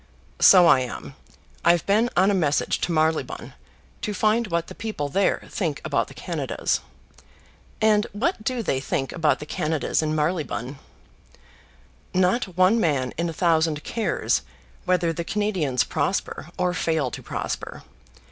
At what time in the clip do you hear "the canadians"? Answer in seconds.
15.13-15.83